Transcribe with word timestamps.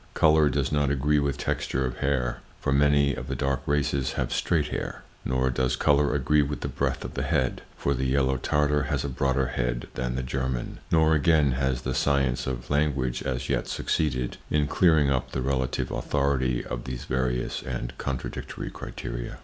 Color 0.15 0.49
does 0.49 0.71
not 0.71 0.89
agree 0.89 1.19
with 1.19 1.37
texture 1.37 1.85
of 1.85 1.97
hair, 1.97 2.39
for 2.59 2.73
many 2.73 3.13
of 3.13 3.27
the 3.27 3.35
dark 3.35 3.61
races 3.67 4.13
have 4.13 4.33
straight 4.33 4.69
hair; 4.69 5.03
nor 5.23 5.51
does 5.51 5.75
color 5.75 6.15
agree 6.15 6.41
with 6.41 6.61
the 6.61 6.67
breadth 6.67 7.05
of 7.05 7.13
the 7.13 7.21
head, 7.21 7.61
for 7.77 7.93
the 7.93 8.07
yellow 8.07 8.37
Tartar 8.37 8.85
has 8.89 9.05
a 9.05 9.09
broader 9.09 9.49
head 9.49 9.89
than 9.93 10.15
the 10.15 10.23
German; 10.23 10.79
nor, 10.91 11.13
again, 11.13 11.51
has 11.51 11.83
the 11.83 11.93
science 11.93 12.47
of 12.47 12.71
language 12.71 13.21
as 13.21 13.47
yet 13.47 13.67
succeeded 13.67 14.37
in 14.49 14.65
clearing 14.65 15.11
up 15.11 15.33
the 15.33 15.41
relative 15.43 15.91
authority 15.91 16.65
of 16.65 16.85
these 16.85 17.03
various 17.05 17.61
and 17.61 17.95
contradictory 17.99 18.71
criteria. 18.71 19.37